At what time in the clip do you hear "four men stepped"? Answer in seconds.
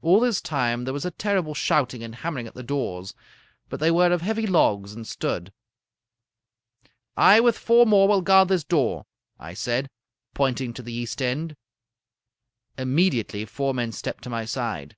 13.44-14.24